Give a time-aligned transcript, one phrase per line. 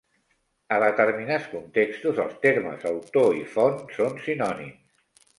[0.75, 5.21] A determinats contextos, els termes autor i font són sinònims.